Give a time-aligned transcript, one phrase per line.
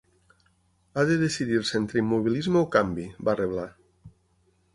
[0.95, 3.69] Ha de decidir-se entre immobilisme o canvi, va reblar.